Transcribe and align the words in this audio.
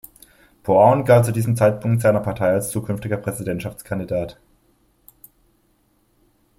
Brown 0.63 1.05
galt 1.05 1.25
zu 1.25 1.31
diesem 1.31 1.55
Zeitpunkt 1.55 1.97
in 1.97 2.01
seiner 2.01 2.21
Partei 2.21 2.47
als 2.53 2.71
zukünftiger 2.71 3.17
Präsidentschaftskandidat. 3.17 4.39